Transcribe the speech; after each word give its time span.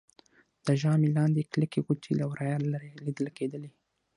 د 0.65 0.67
ژامې 0.81 1.09
لاندې 1.17 1.39
يې 1.43 1.49
کلکې 1.53 1.83
غوټې 1.85 2.13
له 2.19 2.25
ورایه 2.31 2.57
لیدل 3.05 3.27
کېدلې 3.37 3.69